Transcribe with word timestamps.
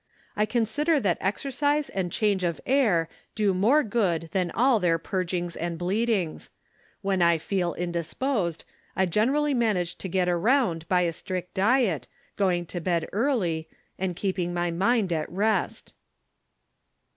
I 0.35 0.47
consider 0.47 0.99
that 0.99 1.19
exercise 1.21 1.87
and 1.87 2.11
change 2.11 2.43
of 2.43 2.59
air 2.65 3.07
do 3.35 3.53
more 3.53 3.83
good 3.83 4.29
than 4.31 4.49
all 4.49 4.79
their 4.79 4.97
purgings 4.97 5.55
and 5.55 5.77
bleed 5.77 6.09
ings. 6.09 6.49
When 7.03 7.21
I 7.21 7.37
feel 7.37 7.75
indisposed, 7.75 8.63
I 8.95 9.05
generally 9.05 9.53
manage 9.53 9.97
to 9.99 10.07
get 10.09 10.27
around 10.27 10.87
by 10.87 11.01
a 11.01 11.13
strict 11.13 11.53
diet, 11.53 12.07
going 12.35 12.65
to 12.65 12.81
bed 12.81 13.07
early, 13.13 13.69
and 13.99 14.15
keeping 14.15 14.55
my 14.55 14.71
mind 14.71 15.13
at 15.13 15.31
rest." 15.31 15.93